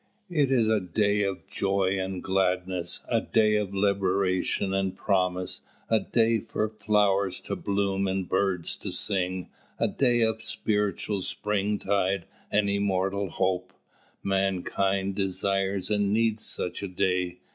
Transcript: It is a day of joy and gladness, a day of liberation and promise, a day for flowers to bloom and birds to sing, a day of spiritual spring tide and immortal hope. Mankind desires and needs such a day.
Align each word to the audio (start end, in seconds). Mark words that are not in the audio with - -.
It 0.31 0.49
is 0.51 0.67
a 0.67 0.79
day 0.81 1.21
of 1.21 1.45
joy 1.45 1.99
and 1.99 2.23
gladness, 2.23 3.01
a 3.07 3.21
day 3.21 3.53
of 3.55 3.71
liberation 3.71 4.73
and 4.73 4.97
promise, 4.97 5.61
a 5.91 5.99
day 5.99 6.39
for 6.39 6.67
flowers 6.67 7.39
to 7.41 7.55
bloom 7.55 8.07
and 8.07 8.27
birds 8.27 8.75
to 8.77 8.89
sing, 8.89 9.51
a 9.77 9.87
day 9.87 10.21
of 10.21 10.41
spiritual 10.41 11.21
spring 11.21 11.77
tide 11.77 12.25
and 12.51 12.67
immortal 12.67 13.29
hope. 13.29 13.73
Mankind 14.23 15.13
desires 15.13 15.91
and 15.91 16.11
needs 16.11 16.43
such 16.43 16.81
a 16.81 16.87
day. 16.87 17.37